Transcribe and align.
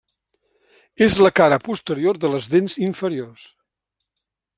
És 1.07 1.17
la 1.25 1.31
cara 1.39 1.59
posterior 1.67 2.19
de 2.23 2.31
les 2.37 2.47
dents 2.57 2.79
inferiors. 2.87 3.45